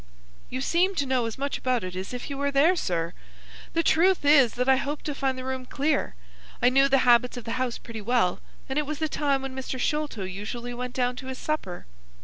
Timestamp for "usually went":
10.23-10.95